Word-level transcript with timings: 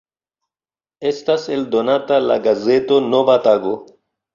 Estas 1.11 1.47
eldonata 1.57 2.21
la 2.33 2.41
gazeto 2.51 3.03
"Nova 3.15 3.41
tago". 3.51 3.81